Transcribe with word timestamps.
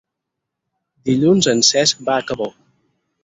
Dilluns 1.09 1.49
en 1.53 1.61
Cesc 1.69 2.01
va 2.09 2.17
a 2.17 2.25
Cabó. 2.31 2.49